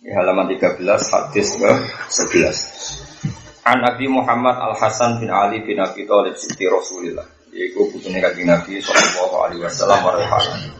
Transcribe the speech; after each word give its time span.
Di 0.00 0.08
halaman 0.16 0.48
13 0.48 0.80
hadis 0.80 1.60
ke 1.60 1.72
11. 2.08 3.68
An 3.68 3.84
Nabi 3.84 4.08
Muhammad 4.08 4.56
Al 4.56 4.72
Hasan 4.72 5.20
bin 5.20 5.28
Ali 5.28 5.60
bin 5.60 5.76
Abi 5.76 6.08
Thalib 6.08 6.40
Siti 6.40 6.64
Rasulillah. 6.64 7.28
Yaitu 7.52 7.84
putune 7.92 8.16
kanjeng 8.16 8.48
Nabi 8.48 8.80
sallallahu 8.80 9.36
alaihi 9.44 9.60
wasallam 9.60 10.00
warahmatullahi 10.00 10.72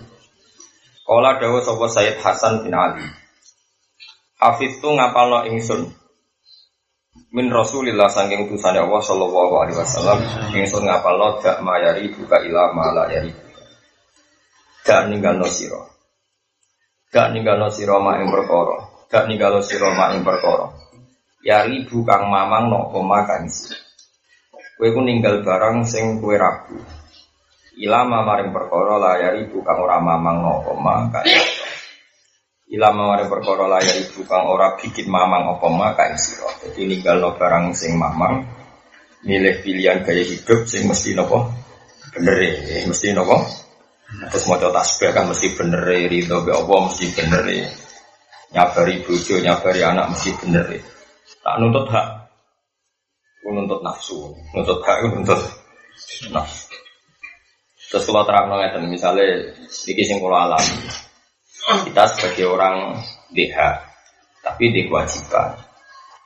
Kala 1.05 1.37
dawuh 1.37 1.61
sapa 1.61 1.85
Sayyid 1.93 2.17
Hasan 2.25 2.65
bin 2.65 2.73
Ali. 2.73 3.05
Hafiz 4.41 4.81
tu 4.81 4.89
ngapalno 4.89 5.45
ingsun 5.53 5.93
min 7.37 7.53
Rasulillah 7.53 8.09
saking 8.09 8.49
utusane 8.49 8.81
Allah 8.81 9.05
sallallahu 9.05 9.55
alaihi 9.61 9.77
wasallam 9.77 10.17
ingsun 10.57 10.89
ngapalno 10.89 11.45
dak 11.45 11.61
mayari 11.61 12.09
buka 12.09 12.41
ila 12.41 12.73
mala 12.73 13.05
yari. 13.13 13.37
Dak 14.81 15.13
ninggalno 15.13 15.45
sira. 15.45 15.85
Dak 17.13 17.37
ninggalno 17.37 17.69
sira 17.69 18.01
mak 18.01 18.25
ing 18.25 18.33
perkara 18.33 18.90
gak 19.11 19.27
ninggalo 19.27 19.59
sira 19.61 19.91
mak 19.91 20.15
ing 20.15 20.23
perkara. 20.23 20.71
Ya 21.43 21.67
ribu 21.67 22.07
kang 22.07 22.31
mamang 22.31 22.71
no 22.71 22.95
koma 22.95 23.27
kang 23.27 23.51
isi. 23.51 23.75
Kowe 24.79 24.89
ku 24.95 25.01
ninggal 25.03 25.43
barang 25.43 25.83
sing 25.83 26.23
kowe 26.23 26.39
ragu. 26.39 26.79
Ilama 27.75 28.23
maring 28.23 28.55
perkara 28.55 28.95
la 29.03 29.13
ya 29.19 29.29
ribu 29.35 29.67
kang 29.67 29.83
ora 29.83 29.99
mamang 29.99 30.37
no 30.39 30.63
koma 30.63 31.11
kang 31.11 31.27
Ilama 32.71 33.11
maring 33.11 33.27
perkara 33.27 33.67
la 33.67 33.83
ya 33.83 33.93
ribu 33.99 34.23
kang 34.31 34.47
ora 34.47 34.79
bikin 34.79 35.11
mamang 35.11 35.59
apa 35.59 35.67
ma 35.67 35.91
kang 35.99 36.15
sira. 36.15 36.47
Dadi 36.63 37.03
barang 37.03 37.75
sing 37.75 37.99
mamang 37.99 38.47
milih 39.27 39.61
pilihan 39.61 40.01
gaya 40.01 40.25
hidup 40.25 40.65
sing 40.65 40.89
mesti 40.89 41.13
nopo 41.13 41.45
bener 42.17 42.41
e, 42.41 42.89
mesti 42.89 43.13
nopo 43.13 43.37
terus 44.33 44.49
mau 44.49 44.57
tasbih 44.57 45.13
kan 45.13 45.29
mesti 45.29 45.53
bener 45.55 45.85
ridho 46.09 46.41
be 46.41 46.57
mesti 46.57 47.13
bener 47.13 47.45
nyabari 48.51 49.03
bojo, 49.07 49.35
nyabari 49.39 49.81
anak 49.83 50.11
mesti 50.11 50.31
bener 50.43 50.67
ya. 50.67 50.83
Tak 51.41 51.55
nuntut 51.63 51.87
hak, 51.89 52.07
nuntut 53.47 53.81
nafsu, 53.81 54.35
nuntut 54.55 54.81
hak, 54.83 54.99
nuntut 55.07 55.41
nafsu. 56.35 56.75
Terus 57.91 58.07
kalau 58.07 58.23
terang 58.23 58.47
ngeten, 58.55 58.87
misalnya 58.87 59.51
sedikit 59.67 60.07
sing 60.07 60.19
alam, 60.23 60.63
kita 61.87 62.03
sebagai 62.15 62.47
orang 62.47 63.03
DH, 63.35 63.59
tapi 64.47 64.71
di 64.71 64.87
kewajiban. 64.87 65.59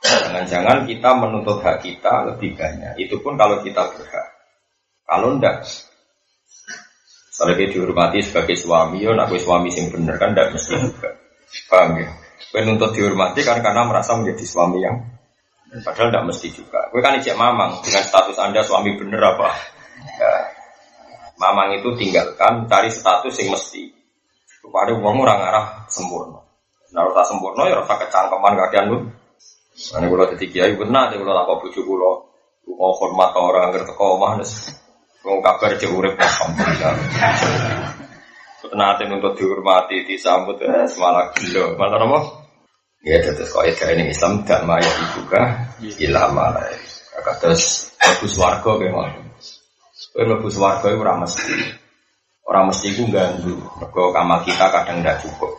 Jangan-jangan 0.05 0.85
kita 0.85 1.09
menuntut 1.17 1.65
hak 1.65 1.81
kita 1.81 2.29
lebih 2.29 2.53
banyak. 2.53 2.93
Itu 3.01 3.17
pun 3.25 3.33
kalau 3.33 3.65
kita 3.65 3.81
berhak. 3.97 4.27
Kalau 5.05 5.33
enggak, 5.33 5.65
misalnya 7.33 7.65
dihormati 7.65 8.21
sebagai 8.21 8.53
suami, 8.53 9.01
ya 9.01 9.17
nak 9.17 9.33
suami 9.33 9.73
sing 9.73 9.89
bener 9.89 10.21
kan 10.21 10.37
enggak 10.37 10.53
mesti 10.53 10.77
juga. 10.77 11.24
Paham 11.69 11.99
ya? 11.99 12.09
Kue 12.51 12.61
nuntut 12.63 12.95
dihormati 12.95 13.43
kan 13.43 13.59
karena 13.59 13.83
merasa 13.83 14.15
menjadi 14.15 14.45
suami 14.47 14.79
yang 14.79 14.95
padahal 15.83 16.07
tidak 16.07 16.25
mesti 16.31 16.47
juga. 16.55 16.87
Kue 16.87 17.03
kan 17.03 17.19
ijek 17.19 17.35
mamang 17.35 17.83
dengan 17.83 18.03
status 18.05 18.37
anda 18.39 18.63
suami 18.63 18.95
bener 18.95 19.19
apa? 19.19 19.49
Ya, 20.15 20.31
mamang 21.35 21.75
itu 21.79 21.91
tinggalkan 21.99 22.69
cari 22.71 22.87
status 22.91 23.35
yang 23.43 23.55
mesti. 23.55 23.91
Kepada 24.63 24.97
uang 24.97 25.17
orang 25.21 25.39
arah 25.45 25.65
sempurna. 25.91 26.41
Nah, 26.95 27.05
rasa 27.11 27.35
sempurna 27.35 27.69
ya 27.69 27.77
rasa 27.83 28.01
kecangkeman 28.01 28.55
kakean 28.55 28.85
lu. 28.87 28.97
Ini 29.75 30.07
kalau 30.07 30.25
jadi 30.31 30.45
kiai 30.47 30.73
benar, 30.79 31.11
kalau 31.11 31.43
tak 31.43 31.57
bujuk 31.59 31.83
kalau 31.83 32.31
mau 32.79 32.95
hormat 32.95 33.35
orang 33.35 33.75
ngerti 33.75 33.93
kau 33.93 34.15
mah, 34.15 34.39
mau 35.27 35.37
kabar 35.43 35.75
jauh 35.75 35.99
urip. 35.99 36.15
Nanti 38.73 39.03
untuk 39.05 39.37
dihormati, 39.37 40.07
disambut, 40.07 40.57
eh, 40.65 40.89
semalah 40.89 41.29
gila. 41.37 41.77
Malah 41.77 42.01
apa? 42.01 42.19
Ya, 43.05 43.21
terus 43.21 43.53
kau 43.53 43.61
ini 43.61 44.09
Islam 44.09 44.41
gak 44.41 44.65
maya 44.65 44.89
dibuka, 44.89 45.69
ilah 46.01 46.33
malah. 46.33 46.65
Terus 47.37 47.93
lebus 48.01 48.33
warga 48.41 48.81
kayak 48.81 48.93
mau. 48.93 49.05
Kau 50.15 50.25
lebus 50.25 50.55
warga 50.57 50.89
itu 50.89 50.99
orang 51.01 51.21
mesti. 51.21 51.53
Orang 52.45 52.65
mesti 52.69 52.87
itu 52.93 53.03
ganggu. 53.09 53.57
Kau 53.93 54.09
kamal 54.09 54.41
kita 54.41 54.69
kadang 54.73 55.01
tidak 55.01 55.21
cukup. 55.21 55.53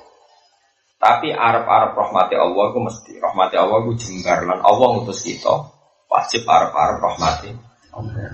Tapi 0.97 1.31
arab-arab 1.31 1.94
rahmati 1.94 2.34
Allah 2.34 2.65
itu 2.73 2.81
mesti. 2.83 3.12
Rahmati 3.23 3.55
Allah 3.59 3.78
itu 3.84 3.93
jenggar. 4.00 4.43
Dan 4.43 4.61
Allah 4.62 4.87
ngutus 4.97 5.23
kita. 5.23 5.55
Wajib 6.06 6.47
arab-arab 6.47 6.99
rahmati 7.03 7.50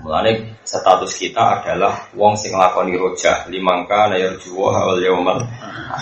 Mulane 0.03 0.59
status 0.67 1.15
kita 1.15 1.63
adalah 1.63 2.11
wong 2.19 2.35
sing 2.35 2.51
lakoni 2.51 2.99
roja 2.99 3.47
limangka 3.47 4.11
layar 4.11 4.35
juwa 4.35 4.75
hawal 4.75 4.99
yaumal. 4.99 5.39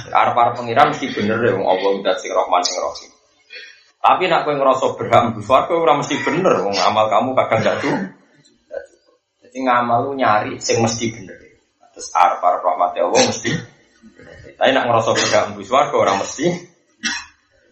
Arep 0.10 0.34
arep 0.34 0.54
pengiran 0.58 0.90
mesti 0.90 1.14
bener 1.14 1.38
ya 1.46 1.54
wong 1.54 1.70
Allah 1.70 1.90
udah 2.02 2.16
sing 2.18 2.34
Rahman 2.34 2.62
sing 2.66 2.82
Rahim. 2.82 3.12
Tapi 4.02 4.24
nak 4.26 4.50
kowe 4.50 4.58
ngerasa 4.58 4.98
berhak 4.98 5.22
mlebu 5.30 5.42
swarga 5.46 5.74
ora 5.78 5.94
mesti 5.94 6.18
bener 6.26 6.66
wong 6.66 6.74
amal 6.74 7.06
kamu 7.06 7.38
kadang 7.38 7.62
gak. 7.62 7.78
Jadi 9.46 9.58
ngamal 9.62 10.10
lu 10.10 10.12
nyari 10.18 10.58
sing 10.58 10.82
mesti 10.82 11.14
bener. 11.14 11.38
Terus 11.94 12.10
arep 12.18 12.42
arep 12.42 12.66
rahmat 12.66 12.98
Allah 12.98 13.22
mesti. 13.30 13.52
Tapi 14.58 14.70
nak 14.74 14.90
ngerasa 14.90 15.10
berhak 15.14 15.44
mlebu 15.54 15.62
swarga 15.62 15.96
ora 16.02 16.14
mesti. 16.18 16.50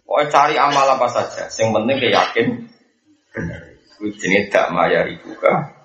Pokoknya 0.06 0.26
cari 0.34 0.56
amal 0.58 0.86
apa 0.90 1.06
saja, 1.06 1.46
yang 1.62 1.70
penting 1.70 1.98
yakin 2.02 2.46
bener. 3.34 3.62
Kuwi 3.98 4.16
jenenge 4.16 4.50
dak 4.50 4.74
mayari 4.74 5.20
buka 5.22 5.79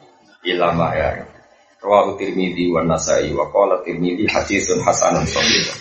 ilama 0.45 0.95
ya. 0.95 1.27
Rawahu 1.83 2.17
Tirmidzi 2.17 2.73
wa 2.73 2.81
Nasai 2.87 3.35
wa 3.35 3.51
qala 3.53 3.83
Tirmidzi 3.85 4.25
haditsun 4.31 4.81
hasanun 4.81 5.27
sahih. 5.27 5.75